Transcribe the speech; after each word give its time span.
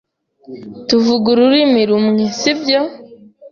Tuvuga 0.87 1.25
ururimi 1.33 1.81
rumwe, 1.89 2.23
si 2.39 2.51
byo? 2.59 2.81